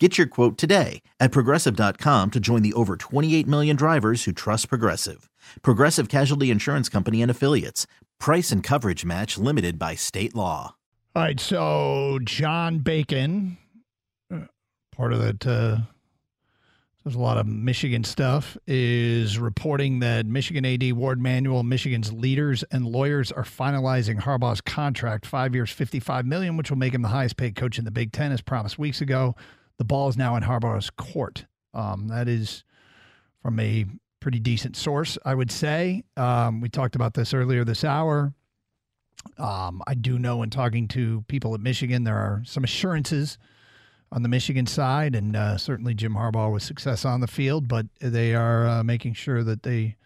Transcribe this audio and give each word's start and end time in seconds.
Get 0.00 0.16
your 0.16 0.28
quote 0.28 0.56
today 0.56 1.02
at 1.18 1.32
progressive.com 1.32 2.30
to 2.30 2.38
join 2.38 2.62
the 2.62 2.72
over 2.74 2.96
28 2.96 3.48
million 3.48 3.74
drivers 3.74 4.24
who 4.24 4.32
trust 4.32 4.68
Progressive. 4.68 5.28
Progressive 5.62 6.08
Casualty 6.08 6.52
Insurance 6.52 6.88
Company 6.88 7.20
and 7.20 7.30
Affiliates. 7.30 7.88
Price 8.20 8.52
and 8.52 8.62
coverage 8.62 9.04
match 9.04 9.36
limited 9.38 9.76
by 9.76 9.96
state 9.96 10.36
law. 10.36 10.76
All 11.16 11.22
right, 11.22 11.40
so 11.40 12.20
John 12.22 12.78
Bacon, 12.78 13.56
uh, 14.32 14.42
part 14.94 15.12
of 15.12 15.20
that, 15.20 15.44
uh, 15.44 15.78
there's 17.02 17.16
a 17.16 17.20
lot 17.20 17.38
of 17.38 17.46
Michigan 17.46 18.04
stuff, 18.04 18.56
is 18.68 19.36
reporting 19.36 19.98
that 19.98 20.26
Michigan 20.26 20.64
AD 20.64 20.92
Warde 20.92 21.18
Manuel, 21.18 21.64
Michigan's 21.64 22.12
leaders 22.12 22.62
and 22.70 22.86
lawyers 22.86 23.32
are 23.32 23.42
finalizing 23.42 24.20
Harbaugh's 24.20 24.60
contract, 24.60 25.26
five 25.26 25.56
years, 25.56 25.72
55 25.72 26.24
million, 26.24 26.56
which 26.56 26.70
will 26.70 26.78
make 26.78 26.94
him 26.94 27.02
the 27.02 27.08
highest 27.08 27.36
paid 27.36 27.56
coach 27.56 27.80
in 27.80 27.84
the 27.84 27.90
Big 27.90 28.12
Ten, 28.12 28.30
as 28.30 28.40
promised 28.40 28.78
weeks 28.78 29.00
ago. 29.00 29.34
The 29.78 29.84
ball 29.84 30.08
is 30.08 30.16
now 30.16 30.36
in 30.36 30.42
Harbaugh's 30.42 30.90
court. 30.90 31.46
Um, 31.72 32.08
that 32.08 32.28
is 32.28 32.64
from 33.42 33.58
a 33.60 33.86
pretty 34.20 34.40
decent 34.40 34.76
source, 34.76 35.16
I 35.24 35.34
would 35.34 35.50
say. 35.50 36.02
Um, 36.16 36.60
we 36.60 36.68
talked 36.68 36.96
about 36.96 37.14
this 37.14 37.32
earlier 37.32 37.64
this 37.64 37.84
hour. 37.84 38.32
Um, 39.36 39.82
I 39.86 39.94
do 39.94 40.18
know 40.18 40.42
in 40.42 40.50
talking 40.50 40.88
to 40.88 41.24
people 41.28 41.54
at 41.54 41.60
Michigan, 41.60 42.04
there 42.04 42.16
are 42.16 42.42
some 42.44 42.64
assurances 42.64 43.38
on 44.10 44.22
the 44.22 44.28
Michigan 44.28 44.66
side, 44.66 45.14
and 45.14 45.36
uh, 45.36 45.56
certainly 45.58 45.94
Jim 45.94 46.14
Harbaugh 46.14 46.52
with 46.52 46.62
success 46.62 47.04
on 47.04 47.20
the 47.20 47.26
field, 47.26 47.68
but 47.68 47.86
they 48.00 48.34
are 48.34 48.66
uh, 48.66 48.82
making 48.82 49.14
sure 49.14 49.44
that 49.44 49.62
they 49.62 49.96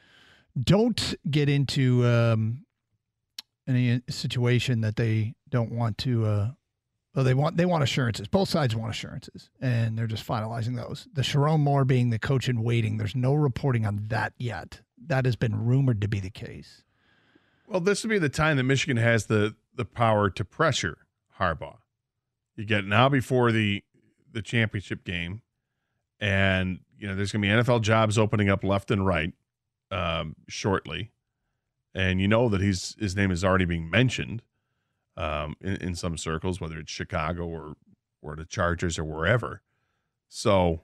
don't 0.61 1.15
get 1.31 1.49
into 1.49 2.05
um, 2.05 2.65
any 3.69 4.03
situation 4.09 4.81
that 4.81 4.97
they 4.97 5.35
don't 5.49 5.73
want 5.73 5.99
to. 5.99 6.27
Uh, 6.27 6.51
well, 7.15 7.25
they 7.25 7.35
want 7.35 7.57
they 7.57 7.67
want 7.67 7.85
assurances. 7.85 8.27
Both 8.27 8.49
sides 8.49 8.75
want 8.75 8.91
assurances, 8.91 9.51
and 9.61 9.99
they're 9.99 10.07
just 10.07 10.27
finalizing 10.27 10.77
those. 10.77 11.09
The 11.13 11.23
Sherrone 11.23 11.61
Moore 11.61 11.85
being 11.85 12.11
the 12.11 12.19
coach 12.19 12.49
in 12.49 12.63
waiting. 12.63 12.97
There's 12.97 13.15
no 13.15 13.35
reporting 13.35 13.85
on 13.85 14.07
that 14.09 14.33
yet. 14.39 14.81
That 15.07 15.27
has 15.27 15.37
been 15.37 15.65
rumored 15.65 16.01
to 16.01 16.09
be 16.09 16.21
the 16.21 16.31
case. 16.31 16.83
Well, 17.67 17.81
this 17.81 18.03
would 18.03 18.11
be 18.11 18.19
the 18.19 18.29
time 18.31 18.57
that 18.57 18.63
Michigan 18.63 18.97
has 18.97 19.27
the 19.27 19.55
the 19.75 19.85
power 19.85 20.31
to 20.31 20.45
pressure 20.45 20.99
Harbaugh. 21.39 21.79
You 22.57 22.65
get 22.65 22.87
now 22.87 23.11
before 23.11 23.53
the 23.53 23.85
the 24.33 24.43
championship 24.43 25.05
game, 25.05 25.43
and 26.19 26.81
you 26.99 27.07
know 27.07 27.15
there's 27.15 27.31
going 27.31 27.43
to 27.43 27.49
be 27.49 27.53
NFL 27.53 27.83
jobs 27.83 28.17
opening 28.17 28.49
up 28.49 28.65
left 28.65 28.91
and 28.91 29.07
right 29.07 29.35
um, 29.91 30.35
shortly, 30.49 31.11
and 31.95 32.23
you 32.23 32.29
know 32.29 32.49
that 32.49 32.63
he's 32.63 32.97
his 32.99 33.15
name 33.15 33.31
is 33.31 33.45
already 33.45 33.67
being 33.67 33.91
mentioned 33.91 34.43
um, 35.17 35.55
in, 35.61 35.77
in 35.77 35.95
some 35.95 36.17
circles, 36.17 36.61
whether 36.61 36.79
it's 36.79 36.93
Chicago 36.93 37.47
or 37.47 37.75
or 38.23 38.37
the 38.37 38.45
Chargers 38.45 38.99
or 38.99 39.05
wherever. 39.05 39.63
So 40.29 40.81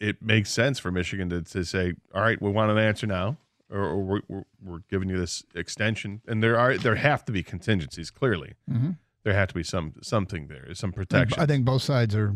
it 0.00 0.22
makes 0.22 0.50
sense 0.50 0.78
for 0.78 0.90
Michigan 0.90 1.28
to, 1.30 1.42
to 1.42 1.64
say, 1.64 1.94
all 2.14 2.22
right, 2.22 2.40
we 2.40 2.50
want 2.50 2.70
an 2.70 2.78
answer 2.78 3.06
now, 3.06 3.36
or, 3.70 3.80
or 3.80 4.02
we're, 4.02 4.20
we're, 4.28 4.44
we're 4.62 4.78
giving 4.88 5.10
you 5.10 5.18
this 5.18 5.44
extension, 5.54 6.22
and 6.26 6.42
there 6.42 6.58
are 6.58 6.76
there 6.78 6.96
have 6.96 7.24
to 7.26 7.32
be 7.32 7.42
contingencies. 7.42 8.10
Clearly, 8.10 8.54
mm-hmm. 8.70 8.92
there 9.22 9.34
have 9.34 9.48
to 9.48 9.54
be 9.54 9.62
some 9.62 9.94
something 10.02 10.48
there, 10.48 10.74
some 10.74 10.92
protection. 10.92 11.40
I 11.40 11.46
think 11.46 11.64
both 11.64 11.82
sides 11.82 12.14
are 12.16 12.34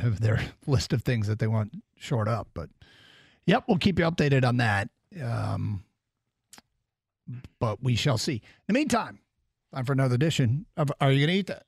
have 0.00 0.20
their 0.20 0.40
list 0.66 0.92
of 0.92 1.02
things 1.02 1.26
that 1.28 1.38
they 1.38 1.46
want 1.46 1.72
short 1.96 2.28
up, 2.28 2.48
but 2.54 2.70
yep, 3.44 3.64
we'll 3.68 3.78
keep 3.78 3.98
you 3.98 4.04
updated 4.06 4.44
on 4.44 4.56
that. 4.56 4.88
Um, 5.22 5.84
but 7.58 7.82
we 7.82 7.96
shall 7.96 8.18
see. 8.18 8.34
In 8.34 8.40
the 8.68 8.72
meantime, 8.74 9.18
time 9.76 9.84
for 9.84 9.92
another 9.92 10.14
edition 10.14 10.64
of 10.76 10.90
Are 11.02 11.12
You 11.12 11.26
to 11.26 11.32
Eat 11.32 11.46
That? 11.48 11.64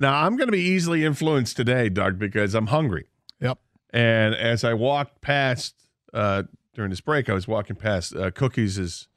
Now 0.00 0.24
I'm 0.24 0.36
going 0.36 0.48
to 0.48 0.52
be 0.52 0.60
easily 0.60 1.04
influenced 1.04 1.56
today, 1.56 1.88
Doug, 1.88 2.18
because 2.18 2.54
I'm 2.54 2.68
hungry. 2.68 3.08
Yep. 3.40 3.58
And 3.90 4.34
as 4.34 4.64
I 4.64 4.74
walked 4.74 5.20
past 5.20 5.74
uh, 6.12 6.44
during 6.74 6.90
this 6.90 7.00
break, 7.00 7.28
I 7.28 7.34
was 7.34 7.46
walking 7.46 7.76
past 7.76 8.16
uh, 8.16 8.30
Cookies 8.32 8.78
is 8.78 9.08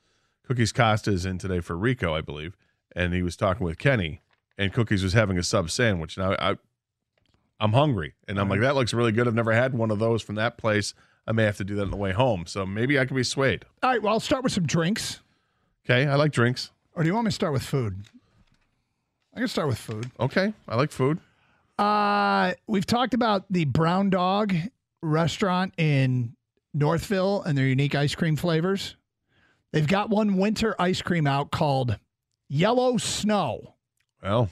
Cookies 0.47 0.71
Costa's 0.71 1.25
in 1.25 1.37
today 1.37 1.59
for 1.59 1.75
Rico, 1.75 2.13
I 2.13 2.21
believe, 2.21 2.55
and 2.95 3.13
he 3.13 3.21
was 3.21 3.35
talking 3.35 3.65
with 3.65 3.77
Kenny, 3.77 4.21
and 4.57 4.73
Cookies 4.73 5.03
was 5.03 5.13
having 5.13 5.37
a 5.37 5.43
sub 5.43 5.69
sandwich. 5.69 6.17
Now 6.17 6.35
I, 6.39 6.57
I'm 7.61 7.73
hungry, 7.73 8.15
and 8.27 8.39
I'm 8.39 8.49
like, 8.49 8.59
that 8.61 8.73
looks 8.73 8.91
really 8.91 9.11
good. 9.11 9.27
I've 9.27 9.35
never 9.35 9.51
had 9.51 9.75
one 9.75 9.91
of 9.91 9.99
those 9.99 10.23
from 10.23 10.33
that 10.35 10.57
place. 10.57 10.95
I 11.27 11.31
may 11.31 11.43
have 11.43 11.57
to 11.57 11.63
do 11.63 11.75
that 11.75 11.83
on 11.83 11.91
the 11.91 11.97
way 11.97 12.11
home, 12.11 12.47
so 12.47 12.65
maybe 12.65 12.99
I 12.99 13.05
can 13.05 13.15
be 13.15 13.23
swayed. 13.23 13.65
All 13.83 13.91
right. 13.91 14.01
Well, 14.01 14.13
I'll 14.13 14.19
start 14.19 14.43
with 14.43 14.51
some 14.51 14.65
drinks. 14.65 15.21
Okay, 15.85 16.07
I 16.07 16.15
like 16.15 16.31
drinks. 16.31 16.71
Or 16.95 17.03
do 17.03 17.07
you 17.07 17.13
want 17.13 17.25
me 17.25 17.29
to 17.29 17.35
start 17.35 17.53
with 17.53 17.61
food? 17.61 18.03
I 19.35 19.39
can 19.39 19.47
start 19.47 19.67
with 19.67 19.77
food. 19.77 20.09
Okay, 20.19 20.53
I 20.67 20.75
like 20.75 20.91
food. 20.91 21.19
Uh, 21.77 22.53
we've 22.65 22.85
talked 22.87 23.13
about 23.13 23.45
the 23.51 23.65
Brown 23.65 24.09
Dog 24.09 24.55
restaurant 25.03 25.73
in 25.77 26.35
Northville 26.73 27.43
and 27.43 27.55
their 27.55 27.67
unique 27.67 27.93
ice 27.93 28.15
cream 28.15 28.35
flavors. 28.35 28.95
They've 29.71 29.87
got 29.87 30.09
one 30.09 30.37
winter 30.37 30.75
ice 30.79 31.01
cream 31.03 31.27
out 31.27 31.51
called 31.51 31.97
Yellow 32.49 32.97
Snow. 32.97 33.75
Well, 34.21 34.49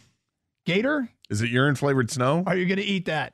Gator, 0.66 1.10
is 1.30 1.42
it 1.42 1.50
urine 1.50 1.76
flavored 1.76 2.10
snow? 2.12 2.44
are 2.46 2.56
you 2.56 2.66
going 2.66 2.78
to 2.78 2.84
eat 2.84 3.06
that? 3.06 3.34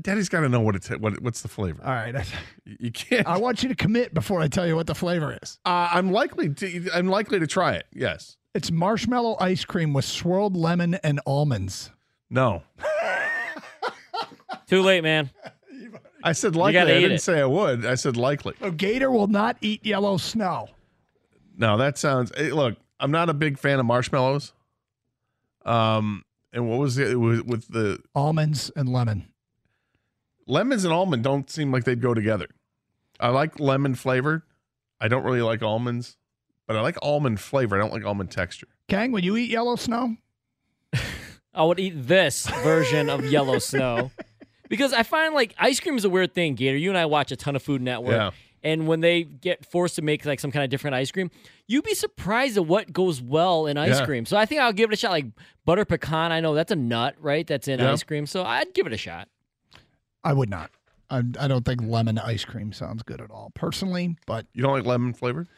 Daddy's 0.00 0.28
got 0.30 0.40
to 0.40 0.48
know 0.48 0.60
what 0.60 0.74
it's 0.74 0.88
what 0.88 1.20
what's 1.20 1.42
the 1.42 1.48
flavor. 1.48 1.82
All 1.84 1.92
right. 1.92 2.14
You 2.64 2.90
can't. 2.92 3.26
I 3.26 3.36
want 3.38 3.62
you 3.62 3.68
to 3.68 3.74
commit 3.74 4.14
before 4.14 4.40
I 4.40 4.48
tell 4.48 4.66
you 4.66 4.74
what 4.76 4.86
the 4.86 4.94
flavor 4.94 5.36
is. 5.42 5.58
Uh, 5.64 5.88
I'm 5.92 6.10
likely 6.12 6.48
to. 6.54 6.88
I'm 6.94 7.08
likely 7.08 7.38
to 7.40 7.46
try 7.46 7.72
it. 7.74 7.86
Yes. 7.92 8.36
It's 8.54 8.70
marshmallow 8.70 9.36
ice 9.40 9.64
cream 9.64 9.92
with 9.92 10.04
swirled 10.04 10.56
lemon 10.56 10.94
and 10.94 11.20
almonds. 11.26 11.90
No. 12.30 12.62
Too 14.68 14.80
late, 14.80 15.02
man. 15.02 15.30
I 16.24 16.32
said 16.32 16.56
likely. 16.56 16.80
I 16.80 16.84
didn't 16.86 17.12
it. 17.12 17.22
say 17.22 17.40
I 17.40 17.44
would. 17.46 17.84
I 17.84 17.94
said 17.96 18.16
likely. 18.16 18.54
A 18.60 18.70
gator 18.70 19.10
will 19.10 19.26
not 19.26 19.56
eat 19.60 19.84
yellow 19.84 20.16
snow. 20.16 20.68
No, 21.56 21.76
that 21.76 21.98
sounds. 21.98 22.32
Hey, 22.36 22.52
look, 22.52 22.76
I'm 23.00 23.10
not 23.10 23.28
a 23.28 23.34
big 23.34 23.58
fan 23.58 23.80
of 23.80 23.86
marshmallows. 23.86 24.52
Um, 25.64 26.24
and 26.52 26.68
what 26.68 26.78
was 26.78 26.98
it 26.98 27.18
with, 27.18 27.46
with 27.46 27.68
the 27.68 27.98
Almonds 28.14 28.70
and 28.76 28.88
lemon. 28.88 29.28
lemons 30.46 30.84
and 30.84 30.92
almond? 30.92 31.22
Don't 31.24 31.48
seem 31.50 31.72
like 31.72 31.84
they'd 31.84 32.00
go 32.02 32.14
together. 32.14 32.48
I 33.20 33.28
like 33.28 33.58
lemon 33.60 33.94
flavored. 33.94 34.42
I 35.00 35.08
don't 35.08 35.24
really 35.24 35.42
like 35.42 35.62
almonds, 35.62 36.16
but 36.66 36.76
I 36.76 36.80
like 36.80 36.96
almond 37.02 37.40
flavor. 37.40 37.76
I 37.76 37.80
don't 37.80 37.92
like 37.92 38.04
almond 38.04 38.30
texture. 38.30 38.68
Kang, 38.88 39.12
will 39.12 39.24
you 39.24 39.36
eat 39.36 39.50
yellow 39.50 39.76
snow? 39.76 40.16
I 41.54 41.64
would 41.64 41.80
eat 41.80 42.06
this 42.06 42.46
version 42.46 43.08
of 43.10 43.24
yellow 43.24 43.58
snow. 43.58 44.10
Because 44.68 44.94
I 44.94 45.02
find 45.02 45.34
like 45.34 45.54
ice 45.58 45.80
cream 45.80 45.98
is 45.98 46.06
a 46.06 46.08
weird 46.08 46.32
thing, 46.32 46.54
Gator. 46.54 46.78
You 46.78 46.88
and 46.88 46.96
I 46.96 47.04
watch 47.04 47.30
a 47.30 47.36
ton 47.36 47.56
of 47.56 47.62
Food 47.62 47.82
Network. 47.82 48.12
Yeah. 48.12 48.30
And 48.64 48.86
when 48.86 49.00
they 49.00 49.24
get 49.24 49.66
forced 49.66 49.96
to 49.96 50.02
make 50.02 50.24
like 50.24 50.38
some 50.40 50.52
kind 50.52 50.62
of 50.62 50.70
different 50.70 50.94
ice 50.94 51.10
cream, 51.10 51.30
you'd 51.66 51.84
be 51.84 51.94
surprised 51.94 52.56
at 52.56 52.66
what 52.66 52.92
goes 52.92 53.20
well 53.20 53.66
in 53.66 53.76
ice 53.76 53.98
Yeah. 53.98 54.06
cream. 54.06 54.24
So 54.24 54.36
I 54.36 54.46
think 54.46 54.60
I'll 54.60 54.72
give 54.72 54.90
it 54.90 54.94
a 54.94 54.96
shot. 54.96 55.10
Like 55.10 55.26
butter 55.64 55.84
pecan, 55.84 56.30
I 56.32 56.40
know 56.40 56.54
that's 56.54 56.70
a 56.70 56.76
nut, 56.76 57.16
right? 57.18 57.46
That's 57.46 57.66
in 57.66 57.80
Yeah. 57.80 57.92
ice 57.92 58.02
cream. 58.04 58.24
So 58.26 58.44
I'd 58.44 58.72
give 58.74 58.86
it 58.86 58.92
a 58.92 58.96
shot. 58.96 59.28
I 60.22 60.32
would 60.32 60.48
not. 60.48 60.70
I, 61.10 61.18
I 61.40 61.48
don't 61.48 61.64
think 61.64 61.82
lemon 61.82 62.18
ice 62.18 62.44
cream 62.44 62.72
sounds 62.72 63.02
good 63.02 63.20
at 63.20 63.30
all, 63.30 63.50
personally. 63.54 64.16
But 64.26 64.46
You 64.54 64.62
don't 64.62 64.72
like 64.72 64.86
lemon 64.86 65.12
flavored? 65.12 65.48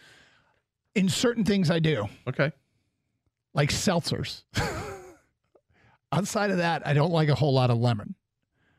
in 0.94 1.08
certain 1.08 1.44
things, 1.44 1.70
I 1.70 1.80
do, 1.80 2.06
Okay. 2.26 2.52
like 3.52 3.70
seltzers. 3.70 4.44
Outside 6.12 6.50
of 6.50 6.58
that, 6.58 6.86
I 6.86 6.92
don't 6.92 7.10
like 7.10 7.28
a 7.28 7.34
whole 7.34 7.52
lot 7.52 7.70
of 7.70 7.78
lemon. 7.78 8.14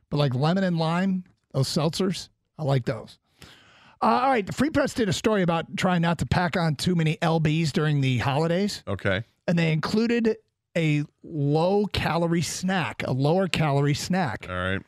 But 0.10 0.18
like 0.18 0.33
lemon 0.33 0.63
and 0.63 0.78
lime, 0.78 1.25
those 1.54 1.68
seltzers, 1.68 2.30
I 2.57 2.63
like 2.63 2.86
those. 2.86 3.19
Uh, 4.01 4.06
all 4.24 4.30
right, 4.30 4.45
the 4.45 4.53
Free 4.53 4.69
Press 4.69 4.94
did 4.94 5.09
a 5.09 5.13
story 5.13 5.42
about 5.42 5.77
trying 5.77 6.01
not 6.01 6.18
to 6.19 6.25
pack 6.25 6.57
on 6.57 6.75
too 6.75 6.95
many 6.95 7.18
lbs 7.21 7.71
during 7.71 8.01
the 8.01 8.18
holidays, 8.19 8.83
Okay. 8.88 9.24
and 9.47 9.57
they 9.57 9.71
included 9.71 10.36
a 10.77 11.03
low 11.24 11.86
calorie 11.88 12.42
snack, 12.42 13.03
a 13.07 13.13
lower 13.13 13.47
calorie 13.47 13.94
snack. 13.94 14.45
All 14.50 14.56
right. 14.56 14.81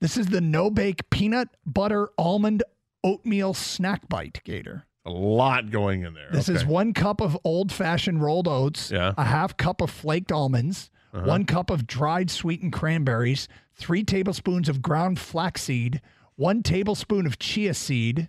This 0.00 0.16
is 0.18 0.26
the 0.26 0.40
no 0.42 0.70
bake 0.70 1.08
peanut 1.10 1.48
butter 1.64 2.10
almond 2.18 2.62
oatmeal 3.02 3.54
snack 3.54 4.08
bite, 4.08 4.40
Gator. 4.44 4.84
A 5.06 5.10
lot 5.10 5.70
going 5.70 6.02
in 6.02 6.14
there. 6.14 6.28
This 6.30 6.48
is 6.48 6.64
one 6.64 6.92
cup 6.92 7.20
of 7.20 7.38
old 7.44 7.72
fashioned 7.72 8.22
rolled 8.22 8.48
oats, 8.48 8.90
Yeah. 8.90 9.12
a 9.16 9.24
half 9.24 9.56
cup 9.56 9.80
of 9.80 9.90
flaked 9.90 10.30
almonds, 10.32 10.90
Uh-huh. 11.14 11.26
one 11.26 11.44
cup 11.44 11.70
of 11.70 11.86
dried 11.86 12.30
sweetened 12.30 12.72
cranberries, 12.72 13.48
three 13.74 14.02
tablespoons 14.04 14.68
of 14.68 14.82
ground 14.82 15.18
flaxseed, 15.18 16.00
one 16.36 16.62
tablespoon 16.62 17.26
of 17.26 17.38
chia 17.38 17.72
seed, 17.74 18.28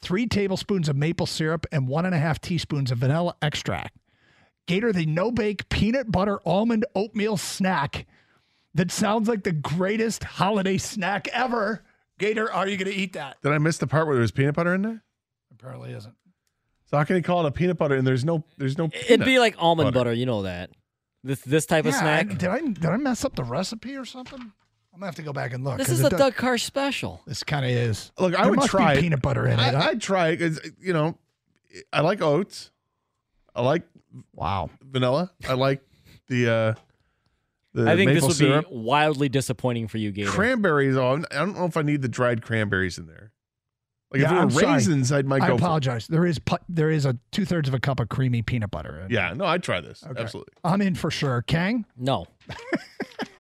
three 0.00 0.26
tablespoons 0.26 0.88
of 0.88 0.96
maple 0.96 1.26
syrup, 1.26 1.66
and 1.72 1.88
one 1.88 2.06
and 2.06 2.14
a 2.14 2.18
half 2.18 2.40
teaspoons 2.40 2.90
of 2.90 2.98
vanilla 2.98 3.34
extract. 3.42 3.96
Gator, 4.66 4.92
the 4.92 5.06
no 5.06 5.30
bake 5.30 5.68
peanut 5.68 6.10
butter 6.10 6.40
almond 6.44 6.84
oatmeal 6.94 7.36
snack 7.36 8.06
that 8.74 8.90
sounds 8.90 9.28
like 9.28 9.44
the 9.44 9.52
greatest 9.52 10.24
holiday 10.24 10.76
snack 10.76 11.28
ever. 11.28 11.82
Gator, 12.18 12.50
are 12.52 12.66
you 12.66 12.76
going 12.76 12.90
to 12.92 12.96
eat 12.98 13.12
that? 13.12 13.36
Did 13.42 13.52
I 13.52 13.58
miss 13.58 13.78
the 13.78 13.86
part 13.86 14.06
where 14.06 14.16
there 14.16 14.22
was 14.22 14.32
peanut 14.32 14.54
butter 14.54 14.74
in 14.74 14.82
there? 14.82 15.02
Apparently 15.52 15.92
isn't. 15.92 16.14
So 16.86 16.96
how 16.96 17.04
can 17.04 17.16
you 17.16 17.22
call 17.22 17.44
it 17.44 17.48
a 17.48 17.52
peanut 17.52 17.78
butter 17.78 17.94
and 17.96 18.06
there's 18.06 18.24
no 18.24 18.44
there's 18.58 18.78
no 18.78 18.90
It'd 18.92 19.24
be 19.24 19.38
like 19.38 19.54
almond 19.58 19.86
butter. 19.88 19.98
butter. 20.10 20.12
you 20.12 20.26
know 20.26 20.42
that. 20.42 20.70
This 21.24 21.40
this 21.40 21.66
type 21.66 21.84
of 21.84 21.92
Yeah, 21.92 21.98
I- 21.98 22.00
snack. 22.22 22.38
did 22.38 22.48
I 22.48 22.60
did 22.60 22.86
I 22.86 22.96
mess 22.96 23.24
up 23.24 23.34
the 23.34 23.42
recipe 23.44 23.96
or 23.96 24.04
something? 24.04 24.52
I'm 24.96 25.00
gonna 25.00 25.08
have 25.08 25.14
to 25.16 25.22
go 25.22 25.34
back 25.34 25.52
and 25.52 25.62
look. 25.62 25.76
This 25.76 25.88
'cause 25.88 25.98
is 25.98 26.04
it 26.04 26.06
a 26.06 26.10
does- 26.10 26.18
Doug 26.18 26.36
Carr 26.36 26.56
special. 26.56 27.20
This 27.26 27.44
kind 27.44 27.66
of 27.66 27.70
is. 27.70 28.12
Look, 28.18 28.34
I 28.34 28.42
There 28.44 28.50
would 28.50 28.56
must 28.60 28.70
try 28.70 28.94
be 28.94 29.00
it. 29.00 29.02
peanut 29.02 29.20
butter 29.20 29.46
in 29.46 29.60
it. 29.60 29.74
I, 29.74 29.88
I'd 29.88 30.00
try 30.00 30.28
it 30.28 30.38
'cause, 30.38 30.58
you 30.80 30.94
know, 30.94 31.18
I 31.92 32.00
like 32.00 32.22
oats. 32.22 32.70
I 33.54 33.60
like 33.60 33.82
wow. 34.32 34.70
vanilla. 34.80 35.32
I 35.46 35.52
like 35.52 35.82
the 36.28 36.48
uh 36.50 36.74
the 37.74 37.90
I 37.90 37.94
think 37.94 38.08
this 38.08 38.14
maple 38.22 38.28
would 38.28 38.36
syrup. 38.38 38.70
be 38.70 38.74
wildly 38.74 39.28
disappointing 39.28 39.86
for 39.88 39.98
you, 39.98 40.12
Gator. 40.12 40.30
Cranberries. 40.30 40.96
Oh, 40.96 41.22
I 41.30 41.34
don't 41.34 41.54
know 41.58 41.66
if 41.66 41.76
I 41.76 41.82
need 41.82 42.00
the 42.00 42.08
dried 42.08 42.40
cranberries 42.40 42.96
in 42.96 43.06
there. 43.06 43.32
Like 44.10 44.22
Yeah, 44.22 44.28
if 44.28 44.32
it 44.32 44.34
I'm 44.36 44.44
were 44.46 44.50
sorry. 44.62 44.72
raisins, 44.76 45.12
I 45.12 45.20
might 45.22 45.42
I 45.42 45.48
go. 45.48 45.58
For, 45.58 45.64
apologize. 45.64 46.06
There 46.06 46.24
is 46.24 46.38
pu- 46.38 46.56
there 46.70 46.90
is 46.90 47.04
a 47.04 47.18
two 47.32 47.44
thirds 47.44 47.68
of 47.68 47.74
a 47.74 47.80
cup 47.80 48.00
of 48.00 48.08
creamy 48.08 48.40
peanut 48.40 48.70
butter. 48.70 48.98
In. 49.00 49.06
it. 49.06 49.10
yeah, 49.10 49.34
no, 49.34 49.44
I'd 49.44 49.62
try 49.62 49.82
this. 49.82 50.02
Okay. 50.02 50.22
Absolutely. 50.22 50.54
I'm 50.64 50.80
in 50.80 50.94
for 50.94 51.10
sure. 51.10 51.42
Kang. 51.42 51.84
no. 51.98 52.24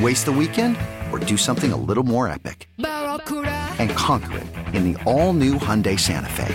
Waste 0.00 0.24
the 0.26 0.32
weekend 0.32 0.76
or 1.12 1.18
do 1.20 1.36
something 1.36 1.72
a 1.72 1.76
little 1.76 2.02
more 2.04 2.28
epic? 2.28 2.68
And 2.78 3.90
conquer 3.90 4.38
it 4.38 4.46
in 4.74 4.92
the 4.92 5.02
all 5.04 5.32
new 5.32 5.54
Hyundai 5.54 5.98
Santa 5.98 6.28
Fe. 6.30 6.54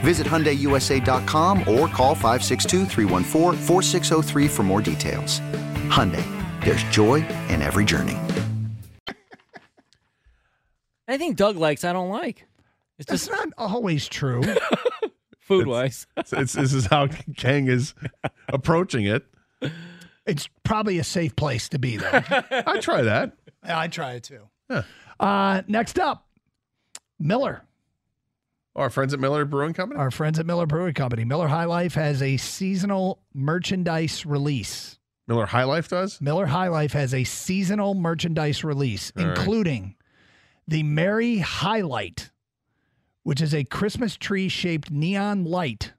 Visit 0.00 0.26
HyundaiUSA.com 0.26 1.60
or 1.60 1.86
call 1.88 2.14
562-314-4603 2.16 4.50
for 4.50 4.62
more 4.62 4.82
details. 4.82 5.40
Hyundai, 5.88 6.24
there's 6.64 6.82
joy 6.84 7.16
in 7.48 7.60
every 7.62 7.84
journey. 7.84 8.18
Anything 11.08 11.34
Doug 11.34 11.56
likes, 11.56 11.82
I 11.84 11.92
don't 11.92 12.10
like. 12.10 12.46
It's 12.98 13.08
That's 13.08 13.26
just 13.26 13.30
not 13.30 13.48
always 13.58 14.08
true. 14.08 14.42
food 15.40 15.66
wise. 15.66 16.06
It's, 16.16 16.32
it's 16.32 16.52
this 16.54 16.72
is 16.72 16.86
how 16.86 17.08
Kang 17.36 17.66
is 17.68 17.94
approaching 18.48 19.04
it. 19.06 19.24
it's 20.26 20.48
probably 20.64 20.98
a 20.98 21.04
safe 21.04 21.34
place 21.36 21.68
to 21.70 21.78
be, 21.78 21.96
though. 21.96 22.10
I'd 22.66 22.82
try 22.82 23.02
that. 23.02 23.32
Yeah, 23.64 23.78
I 23.78 23.88
try 23.88 24.12
it 24.14 24.24
too. 24.24 24.48
Yeah. 24.70 24.82
Uh, 25.20 25.62
next 25.68 25.98
up, 25.98 26.26
Miller. 27.18 27.62
Our 28.74 28.88
friends 28.88 29.12
at 29.12 29.20
Miller 29.20 29.44
Brewing 29.44 29.74
Company. 29.74 30.00
Our 30.00 30.10
friends 30.10 30.38
at 30.38 30.46
Miller 30.46 30.64
Brewing 30.66 30.94
Company. 30.94 31.24
Miller 31.24 31.46
High 31.48 31.66
Life 31.66 31.94
has 31.94 32.22
a 32.22 32.38
seasonal 32.38 33.20
merchandise 33.34 34.24
release. 34.24 34.98
Miller 35.28 35.44
High 35.46 35.64
Life 35.64 35.88
does. 35.88 36.20
Miller 36.20 36.46
High 36.46 36.68
Life 36.68 36.92
has 36.94 37.12
a 37.12 37.24
seasonal 37.24 37.94
merchandise 37.94 38.64
release, 38.64 39.12
All 39.16 39.24
right. 39.26 39.36
including 39.36 39.94
the 40.66 40.82
Merry 40.84 41.38
Highlight, 41.38 42.30
which 43.24 43.42
is 43.42 43.54
a 43.54 43.62
Christmas 43.64 44.16
tree 44.16 44.48
shaped 44.48 44.90
neon 44.90 45.44
light 45.44 45.92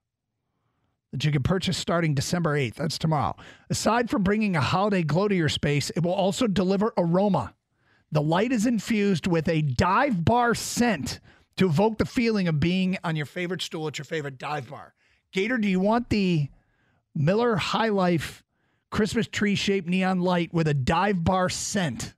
that 1.13 1.24
you 1.24 1.32
can 1.32 1.43
purchase 1.43 1.77
starting 1.77 2.13
December 2.13 2.58
8th. 2.58 2.75
That's 2.75 2.98
tomorrow. 2.98 3.38
Aside 3.70 4.10
from 4.10 4.24
bringing 4.24 4.58
a 4.58 4.62
holiday 4.62 5.03
glow 5.03 5.29
to 5.29 5.36
your 5.36 5.48
space, 5.48 5.89
it 5.91 6.03
will 6.03 6.13
also 6.13 6.48
deliver 6.48 6.93
aroma. 6.98 7.53
The 8.12 8.22
light 8.22 8.51
is 8.51 8.65
infused 8.65 9.25
with 9.25 9.48
a 9.48 9.62
dive 9.62 10.25
bar 10.25 10.53
scent 10.53 11.22
to 11.55 11.67
evoke 11.67 12.00
the 12.00 12.05
feeling 12.05 12.50
of 12.50 12.60
being 12.60 12.98
on 13.05 13.15
your 13.15 13.25
favorite 13.25 13.62
stool 13.62 13.88
at 13.88 13.98
your 13.98 14.05
favorite 14.05 14.38
dive 14.38 14.70
bar. 14.70 14.93
Gator, 15.32 15.58
do 15.58 15.70
you 15.70 15.79
want 15.79 16.10
the 16.10 16.50
Miller 17.15 17.55
High 17.55 17.89
Life 17.89 18.43
Christmas 18.93 19.27
tree 19.27 19.55
shaped 19.55 19.88
neon 19.88 20.20
light 20.20 20.53
with 20.53 20.67
a 20.67 20.74
dive 20.74 21.24
bar 21.24 21.50
scent. 21.50 22.13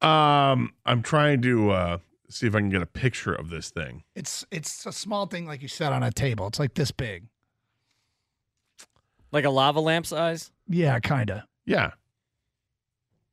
Um, 0.00 0.72
I'm 0.86 1.02
trying 1.02 1.42
to 1.42 1.70
uh, 1.70 1.98
see 2.28 2.46
if 2.46 2.54
I 2.54 2.58
can 2.58 2.70
get 2.70 2.82
a 2.82 2.86
picture 2.86 3.32
of 3.34 3.50
this 3.50 3.70
thing. 3.70 4.02
It's 4.14 4.44
it's 4.50 4.86
a 4.86 4.92
small 4.92 5.26
thing 5.26 5.46
like 5.46 5.62
you 5.62 5.68
said 5.68 5.92
on 5.92 6.02
a 6.02 6.10
table. 6.12 6.46
It's 6.46 6.58
like 6.58 6.74
this 6.74 6.90
big. 6.90 7.24
Like 9.30 9.44
a 9.44 9.50
lava 9.50 9.80
lamp 9.80 10.06
size? 10.06 10.50
Yeah, 10.68 10.98
kind 11.00 11.30
of. 11.30 11.42
Yeah. 11.66 11.90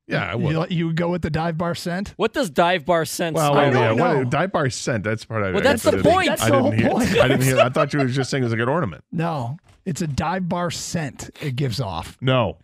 Yeah, 0.08 0.32
I 0.32 0.36
would. 0.36 0.52
You, 0.52 0.78
you 0.78 0.88
would 0.88 0.98
go 0.98 1.10
with 1.10 1.24
the 1.24 1.32
dive 1.32 1.58
bar 1.58 1.74
scent? 1.74 2.14
What 2.18 2.32
does 2.32 2.52
dive 2.52 2.86
bar 2.86 3.06
scent 3.06 3.36
well, 3.36 3.54
smell 3.54 3.64
I 3.66 3.70
don't 3.72 3.98
yeah, 3.98 4.04
know. 4.04 4.18
what, 4.20 4.30
dive 4.30 4.52
bar 4.52 4.70
scent. 4.70 5.04
That's 5.04 5.24
the 5.24 5.28
part 5.28 5.44
I. 5.44 5.48
Well, 5.52 5.60
I 5.60 5.64
that's 5.64 5.84
the 5.84 5.92
didn't- 5.92 6.04
point. 6.12 6.28
That's 6.28 6.44
I 6.44 6.50
the 6.52 6.62
whole 6.62 6.72
hear. 6.72 6.90
point. 6.92 7.18
I 7.18 7.28
didn't 7.28 7.42
hear. 7.44 7.60
I 7.60 7.70
thought 7.70 7.92
you 7.92 8.00
were 8.00 8.06
just 8.06 8.30
saying 8.30 8.44
it 8.44 8.46
was 8.46 8.54
like 8.54 8.62
an 8.62 8.70
ornament. 8.70 9.04
No, 9.12 9.58
it's 9.84 10.02
a 10.02 10.08
dive 10.08 10.48
bar 10.48 10.70
scent 10.70 11.32
it 11.42 11.56
gives 11.56 11.80
off. 11.82 12.18
No, 12.22 12.58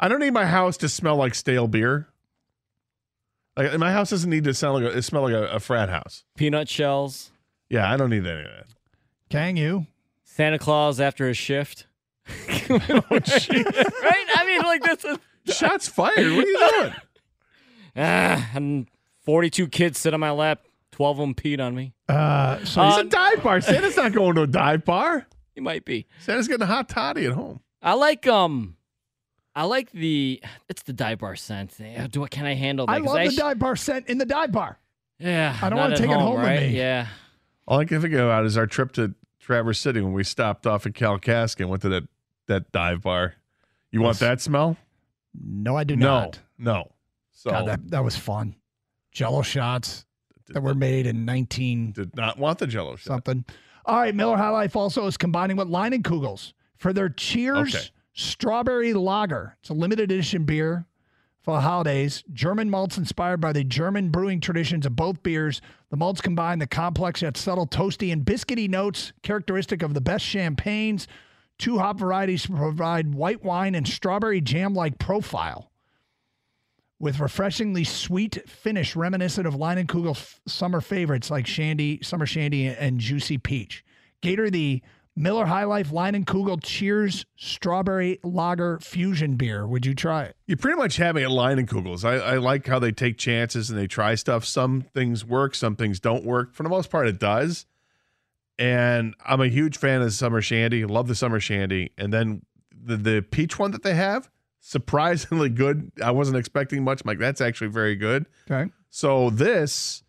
I 0.00 0.08
don't 0.08 0.18
need 0.18 0.32
my 0.32 0.46
house 0.46 0.76
to 0.78 0.88
smell 0.88 1.14
like 1.16 1.34
stale 1.36 1.68
beer. 1.68 2.08
Like 3.56 3.78
my 3.78 3.92
house 3.92 4.10
doesn't 4.10 4.30
need 4.30 4.44
to 4.44 4.54
smell 4.54 4.74
like 4.74 4.84
a, 4.84 4.96
it 4.98 5.02
smell 5.02 5.22
like 5.22 5.34
a, 5.34 5.46
a 5.48 5.60
frat 5.60 5.88
house. 5.90 6.24
Peanut 6.36 6.68
shells? 6.68 7.30
Yeah, 7.68 7.90
I 7.92 7.96
don't 7.96 8.10
need 8.10 8.26
any 8.26 8.40
of 8.40 8.46
that. 8.46 8.66
Can 9.30 9.56
you? 9.56 9.86
Santa 10.24 10.58
Claus 10.58 11.00
after 11.00 11.26
his 11.28 11.36
shift? 11.36 11.86
Oh, 12.70 12.78
right? 12.88 14.26
I 14.34 14.44
mean, 14.46 14.62
like 14.62 14.82
this 14.82 15.04
is. 15.04 15.18
Shots 15.56 15.88
fired. 15.88 16.16
What 16.16 16.44
are 16.44 16.48
you 16.48 16.70
doing? 16.78 16.94
Ah, 17.96 18.50
and 18.54 18.86
42 19.24 19.68
kids 19.68 19.98
sit 19.98 20.14
on 20.14 20.20
my 20.20 20.30
lap. 20.30 20.60
12 20.92 21.18
of 21.18 21.22
them 21.22 21.34
peed 21.34 21.60
on 21.60 21.74
me. 21.74 21.92
Uh, 22.08 22.58
so 22.64 22.82
It's 22.86 22.96
Uh, 22.96 23.00
a 23.00 23.04
dive 23.04 23.42
bar. 23.42 23.60
Santa's 23.60 23.96
not 23.96 24.12
going 24.12 24.34
to 24.36 24.42
a 24.42 24.46
dive 24.46 24.84
bar. 24.84 25.26
He 25.54 25.60
might 25.60 25.84
be. 25.84 26.06
Santa's 26.20 26.48
getting 26.48 26.62
a 26.62 26.66
hot 26.66 26.88
toddy 26.88 27.26
at 27.26 27.32
home. 27.32 27.60
I 27.82 27.94
like 27.94 28.26
um, 28.26 28.76
I 29.54 29.64
like 29.64 29.90
the 29.92 30.42
it's 30.68 30.82
the 30.82 30.92
dive 30.92 31.18
bar 31.18 31.36
scent. 31.36 31.74
Eh, 31.80 32.06
do 32.10 32.20
what 32.20 32.30
can 32.30 32.46
I 32.46 32.54
handle 32.54 32.86
that? 32.86 32.92
I 32.92 32.98
'Cause 33.00 33.06
love 33.06 33.24
the 33.24 33.30
sh- 33.32 33.36
dive 33.36 33.58
bar 33.58 33.76
scent 33.76 34.08
in 34.08 34.18
the 34.18 34.24
dive 34.26 34.52
bar. 34.52 34.78
Yeah, 35.18 35.56
I 35.62 35.68
don't 35.68 35.78
wanna 35.78 35.94
at 35.94 35.98
take 36.00 36.10
it 36.10 36.14
home 36.16 36.36
with 36.36 36.44
right? 36.44 36.60
me. 36.70 36.76
Yeah, 36.76 37.06
All 37.66 37.78
I 37.78 37.84
can 37.84 38.00
think 38.00 38.14
about 38.14 38.44
is 38.46 38.56
our 38.56 38.66
trip 38.66 38.92
to 38.92 39.14
Traverse 39.40 39.78
City 39.78 40.00
when 40.00 40.12
we 40.14 40.24
stopped 40.24 40.66
off 40.66 40.86
at 40.86 40.92
Kalkaska 40.94 41.60
and 41.60 41.70
went 41.70 41.82
to 41.82 41.88
that 41.90 42.04
that 42.46 42.72
dive 42.72 43.02
bar. 43.02 43.34
You 43.90 44.00
want 44.00 44.18
that 44.20 44.40
smell? 44.40 44.76
No, 45.34 45.76
I 45.76 45.84
do 45.84 45.96
no, 45.96 46.06
not. 46.20 46.38
no. 46.58 46.92
So 47.32 47.50
God, 47.50 47.66
that, 47.68 47.90
that 47.90 48.04
was 48.04 48.16
fun. 48.16 48.54
Jello 49.12 49.42
shots 49.42 50.06
that 50.48 50.62
were 50.62 50.74
made 50.74 51.06
in 51.06 51.24
19 51.24 51.92
did 51.92 52.16
not 52.16 52.38
want 52.38 52.58
the 52.58 52.66
Jello 52.66 52.96
shot. 52.96 53.06
something. 53.06 53.44
All 53.84 53.96
right, 53.98 54.14
Miller 54.14 54.36
High 54.36 54.50
Life 54.50 54.76
also 54.76 55.06
is 55.06 55.16
combining 55.16 55.56
with 55.56 55.68
Leinenkugels 55.68 56.52
for 56.76 56.92
their 56.92 57.08
Cheers 57.08 57.74
Okay. 57.74 57.84
Strawberry 58.12 58.92
Lager. 58.92 59.56
It's 59.60 59.70
a 59.70 59.74
limited 59.74 60.10
edition 60.10 60.44
beer 60.44 60.86
for 61.42 61.54
the 61.54 61.60
holidays. 61.60 62.22
German 62.32 62.70
malts 62.70 62.98
inspired 62.98 63.40
by 63.40 63.52
the 63.52 63.64
German 63.64 64.10
brewing 64.10 64.40
traditions 64.40 64.86
of 64.86 64.96
both 64.96 65.22
beers. 65.22 65.60
The 65.90 65.96
malts 65.96 66.20
combine 66.20 66.58
the 66.58 66.66
complex 66.66 67.22
yet 67.22 67.36
subtle 67.36 67.66
toasty 67.66 68.12
and 68.12 68.24
biscuity 68.24 68.68
notes 68.68 69.12
characteristic 69.22 69.82
of 69.82 69.94
the 69.94 70.00
best 70.00 70.24
champagnes. 70.24 71.08
Two 71.58 71.78
hop 71.78 71.98
varieties 71.98 72.46
provide 72.46 73.14
white 73.14 73.42
wine 73.42 73.74
and 73.74 73.86
strawberry 73.86 74.40
jam 74.40 74.74
like 74.74 74.98
profile 74.98 75.70
with 76.98 77.18
refreshingly 77.18 77.82
sweet 77.82 78.48
finish 78.48 78.94
reminiscent 78.94 79.44
of 79.46 79.54
Leinenkugel's 79.54 80.40
summer 80.46 80.80
favorites 80.80 81.32
like 81.32 81.48
Shandy, 81.48 81.98
Summer 82.00 82.26
Shandy, 82.26 82.68
and 82.68 83.00
Juicy 83.00 83.38
Peach. 83.38 83.84
Gator 84.20 84.50
the 84.50 84.80
Miller 85.14 85.44
High 85.44 85.64
Life 85.64 85.90
Leinenkugel 85.90 86.60
Cheers 86.62 87.26
Strawberry 87.36 88.18
Lager 88.22 88.78
Fusion 88.80 89.36
Beer. 89.36 89.66
Would 89.66 89.84
you 89.84 89.94
try 89.94 90.24
it? 90.24 90.36
You 90.46 90.56
pretty 90.56 90.76
much 90.78 90.96
have 90.96 91.14
me 91.16 91.22
at 91.22 91.28
Leinenkugels. 91.28 92.04
I, 92.04 92.34
I 92.34 92.36
like 92.38 92.66
how 92.66 92.78
they 92.78 92.92
take 92.92 93.18
chances 93.18 93.68
and 93.68 93.78
they 93.78 93.86
try 93.86 94.14
stuff. 94.14 94.44
Some 94.44 94.86
things 94.94 95.24
work, 95.24 95.54
some 95.54 95.76
things 95.76 96.00
don't 96.00 96.24
work. 96.24 96.54
For 96.54 96.62
the 96.62 96.70
most 96.70 96.90
part, 96.90 97.06
it 97.06 97.18
does. 97.18 97.66
And 98.58 99.14
I'm 99.24 99.40
a 99.40 99.48
huge 99.48 99.76
fan 99.76 100.00
of 100.00 100.06
the 100.06 100.12
summer 100.12 100.40
shandy. 100.40 100.84
Love 100.84 101.08
the 101.08 101.14
summer 101.14 101.40
shandy. 101.40 101.92
And 101.98 102.12
then 102.12 102.42
the 102.70 102.96
the 102.96 103.22
peach 103.22 103.58
one 103.58 103.70
that 103.72 103.82
they 103.82 103.94
have, 103.94 104.30
surprisingly 104.60 105.48
good. 105.48 105.92
I 106.02 106.10
wasn't 106.10 106.36
expecting 106.38 106.84
much. 106.84 107.02
I'm 107.02 107.08
like, 107.08 107.18
that's 107.18 107.40
actually 107.40 107.70
very 107.70 107.96
good. 107.96 108.26
Okay. 108.50 108.70
So 108.90 109.30
this, 109.30 110.02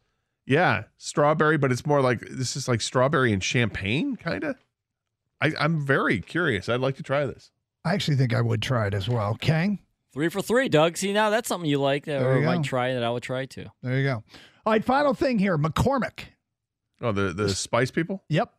yeah, 0.45 0.83
strawberry, 0.98 1.57
but 1.57 1.72
it's 1.72 1.86
more 1.86 2.01
like 2.01 2.19
this 2.29 2.55
is 2.55 2.67
like 2.67 2.81
strawberry 2.81 3.33
and 3.33 3.43
champagne, 3.43 4.15
kind 4.15 4.43
of. 4.43 4.55
I'm 5.59 5.85
very 5.85 6.19
curious. 6.21 6.69
I'd 6.69 6.79
like 6.79 6.95
to 6.97 7.03
try 7.03 7.25
this. 7.25 7.51
I 7.85 7.93
actually 7.93 8.17
think 8.17 8.33
I 8.33 8.41
would 8.41 8.62
try 8.62 8.88
it 8.88 8.93
as 8.93 9.09
well. 9.09 9.35
Kang, 9.35 9.79
three 10.13 10.29
for 10.29 10.41
three, 10.41 10.69
Doug. 10.69 10.95
See 10.97 11.12
now 11.13 11.29
that's 11.29 11.47
something 11.50 11.69
you 11.69 11.79
like 11.79 12.05
that 12.05 12.19
There 12.19 12.33
or 12.35 12.39
you 12.39 12.45
might 12.45 12.57
go. 12.57 12.63
try 12.63 12.93
that 12.93 13.03
I 13.03 13.09
would 13.09 13.23
try 13.23 13.45
too. 13.45 13.65
there 13.81 13.97
you 13.97 14.03
go. 14.05 14.23
All 14.65 14.71
right, 14.73 14.83
final 14.83 15.13
thing 15.13 15.39
here 15.39 15.57
McCormick. 15.57 16.25
Oh, 17.01 17.12
the 17.12 17.33
the 17.33 17.50
spice 17.50 17.91
people. 17.91 18.23
Yep. 18.29 18.51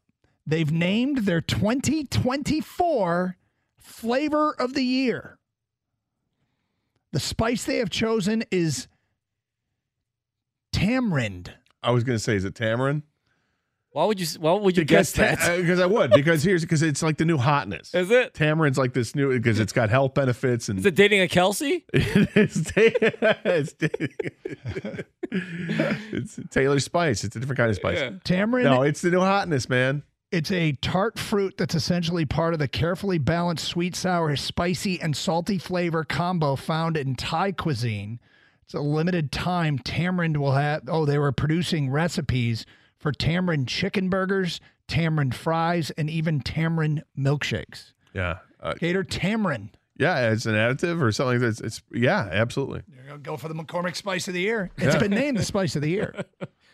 They've 0.47 0.71
named 0.71 1.19
their 1.25 1.41
2024 1.41 3.37
flavor 3.79 4.53
of 4.59 4.75
the 4.75 4.85
year. 4.85 5.39
The 7.13 7.21
spice 7.21 7.65
they 7.65 7.79
have 7.79 7.89
chosen 7.89 8.45
is 8.51 8.87
tamarind. 10.73 11.55
I 11.83 11.93
was 11.93 12.05
going 12.05 12.17
to 12.17 12.23
say, 12.23 12.37
is 12.37 12.45
it 12.45 12.55
tamarind? 12.55 13.03
Why 13.95 14.07
would 14.07 14.19
you? 14.21 14.27
Why 14.41 14.55
would 14.55 14.77
you 14.77 14.83
Because 14.83 15.13
guess 15.13 15.39
ta- 15.39 15.47
that? 15.47 15.53
uh, 15.53 15.57
because 15.61 15.79
I 15.79 15.87
would 15.87 16.11
because 16.11 16.43
here's 16.43 16.63
because 16.63 16.83
it's 16.83 17.01
like 17.01 17.17
the 17.17 17.25
new 17.25 17.39
hotness. 17.39 17.95
Is 17.95 18.11
it? 18.11 18.35
Tamarind's 18.35 18.77
like 18.77 18.93
this 18.93 19.15
new 19.15 19.31
because 19.31 19.61
it's 19.61 19.73
got 19.73 19.89
health 19.89 20.15
benefits 20.15 20.69
and 20.69 20.81
Is 20.81 20.85
it 20.87 20.97
dating 20.97 21.21
a 21.21 21.29
Kelce? 21.29 21.85
it's, 21.93 22.73
ta- 22.73 23.37
it's, 23.45 23.73
ta- 23.75 25.15
it's 26.13 26.41
Taylor 26.51 26.81
Spice. 26.81 27.23
It's 27.23 27.37
a 27.37 27.39
different 27.39 27.57
kind 27.57 27.71
of 27.71 27.77
spice. 27.77 28.03
Tamarind 28.25 28.69
No, 28.69 28.83
it's 28.83 29.01
the 29.01 29.13
new 29.13 29.21
hotness, 29.21 29.69
man. 29.69 30.03
It's 30.33 30.51
a 30.51 30.73
tart 30.73 31.17
fruit 31.17 31.55
that's 31.57 31.77
essentially 31.77 32.25
part 32.25 32.53
of 32.53 32.59
the 32.59 32.67
carefully 32.67 33.19
balanced 33.19 33.67
sweet, 33.69 33.95
sour, 33.95 34.35
spicy, 34.35 35.01
and 35.01 35.17
salty 35.17 35.57
flavor 35.59 36.03
combo 36.03 36.57
found 36.57 36.97
in 36.97 37.15
Thai 37.15 37.53
cuisine. 37.53 38.19
It's 38.65 38.75
a 38.75 38.81
limited 38.81 39.31
time. 39.31 39.79
Tamarind 39.79 40.37
will 40.39 40.55
have, 40.55 40.83
oh, 40.89 41.05
they 41.05 41.19
were 41.19 41.31
producing 41.31 41.91
recipes 41.91 42.67
for 43.05 43.13
tamarind 43.13 43.69
chicken 43.69 44.09
burgers, 44.09 44.61
tamarind 44.89 45.35
fries, 45.35 45.91
and 45.99 46.09
even 46.09 46.41
tamarind 46.41 47.05
milkshakes. 47.17 47.93
Yeah, 48.15 48.39
uh, 48.63 48.73
Gator 48.81 49.05
tamarind. 49.05 49.77
yeah. 49.99 50.31
It's 50.31 50.47
an 50.47 50.55
additive 50.55 51.03
or 51.03 51.13
something. 51.13 51.39
That's 51.39 51.61
it's 51.61 51.83
yeah, 51.93 52.29
absolutely. 52.33 52.81
You're 52.95 53.05
going 53.05 53.23
to 53.23 53.31
go 53.31 53.37
for 53.37 53.49
the 53.49 53.55
McCormick 53.55 53.95
Spice 53.95 54.27
of 54.27 54.33
the 54.35 54.41
Year. 54.41 54.71
It's 54.79 54.97
been 54.97 55.11
named 55.11 55.37
the 55.37 55.45
Spice 55.53 55.77
of 55.77 55.83
the 55.83 55.91
Year. 55.91 56.15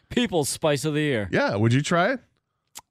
People's 0.09 0.49
spice 0.49 0.85
of 0.85 0.95
the 0.95 1.01
year. 1.01 1.29
Yeah, 1.33 1.57
would 1.57 1.73
you 1.73 1.83
try 1.83 2.13
it? 2.13 2.21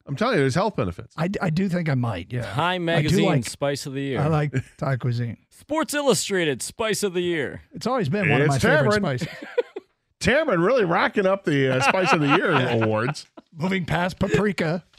I'm 0.06 0.16
telling 0.16 0.36
you, 0.36 0.40
there's 0.42 0.56
health 0.56 0.76
benefits. 0.76 1.14
I, 1.18 1.30
I 1.42 1.50
do 1.50 1.70
think 1.70 1.88
I 1.88 1.94
might, 1.96 2.32
yeah. 2.34 2.42
Time 2.54 2.84
I 2.90 2.96
do 2.96 3.04
magazine 3.04 3.26
like- 3.26 3.46
spice 3.46 3.86
of 3.86 3.94
the 3.94 4.02
year. 4.02 4.20
I 4.20 4.28
like 4.28 4.54
Thai 4.78 4.98
cuisine. 4.98 5.38
Sports 5.50 5.94
Illustrated 5.94 6.62
spice 6.62 7.04
of 7.04 7.14
the 7.14 7.22
year. 7.22 7.62
It's 7.74 7.86
always 7.88 8.10
been 8.10 8.30
one 8.30 8.42
of 8.42 8.48
my 8.48 8.56
It's 8.56 8.64
favorite 8.64 8.94
spices. 8.94 9.28
Tamarind 10.20 10.64
really 10.64 10.86
rocking 10.86 11.26
up 11.26 11.46
the 11.46 11.76
uh, 11.78 11.82
Spice 11.82 12.12
of 12.14 12.20
the 12.20 12.28
Year 12.28 12.52
awards. 12.84 13.26
moving 13.56 13.86
past 13.86 14.20
paprika. 14.20 14.84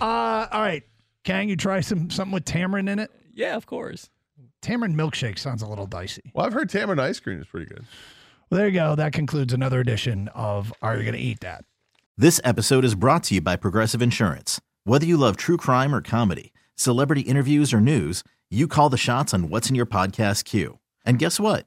Uh, 0.00 0.46
all 0.52 0.60
right, 0.60 0.84
Kang, 1.24 1.48
you 1.48 1.56
try 1.56 1.80
some 1.80 2.08
something 2.08 2.32
with 2.32 2.44
tamarind 2.44 2.88
in 2.88 3.00
it. 3.00 3.10
Yeah, 3.34 3.56
of 3.56 3.66
course. 3.66 4.10
Tamarind 4.62 4.94
milkshake 4.96 5.40
sounds 5.40 5.60
a 5.60 5.66
little 5.66 5.86
dicey. 5.86 6.30
Well, 6.34 6.46
I've 6.46 6.52
heard 6.52 6.68
tamarind 6.70 7.00
ice 7.00 7.18
cream 7.18 7.40
is 7.40 7.48
pretty 7.48 7.66
good. 7.66 7.84
Well, 8.48 8.58
there 8.58 8.68
you 8.68 8.74
go. 8.74 8.94
That 8.94 9.12
concludes 9.12 9.52
another 9.52 9.80
edition 9.80 10.28
of 10.36 10.72
Are 10.82 10.96
You 10.96 11.02
Going 11.02 11.14
to 11.14 11.20
Eat 11.20 11.40
That? 11.40 11.64
This 12.16 12.40
episode 12.44 12.84
is 12.84 12.94
brought 12.94 13.24
to 13.24 13.34
you 13.34 13.40
by 13.40 13.56
Progressive 13.56 14.00
Insurance. 14.00 14.60
Whether 14.84 15.04
you 15.06 15.16
love 15.16 15.36
true 15.36 15.56
crime 15.56 15.92
or 15.92 16.00
comedy, 16.00 16.52
celebrity 16.76 17.22
interviews 17.22 17.74
or 17.74 17.80
news, 17.80 18.22
you 18.50 18.68
call 18.68 18.88
the 18.88 18.96
shots 18.96 19.34
on 19.34 19.48
what's 19.50 19.68
in 19.68 19.74
your 19.74 19.86
podcast 19.86 20.44
queue. 20.44 20.78
And 21.04 21.18
guess 21.18 21.40
what? 21.40 21.66